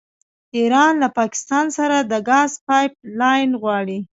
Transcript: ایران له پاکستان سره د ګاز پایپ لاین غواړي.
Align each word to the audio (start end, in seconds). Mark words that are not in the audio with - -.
ایران 0.57 0.93
له 1.03 1.07
پاکستان 1.19 1.65
سره 1.77 1.97
د 2.11 2.13
ګاز 2.29 2.51
پایپ 2.67 2.93
لاین 3.19 3.49
غواړي. 3.61 3.99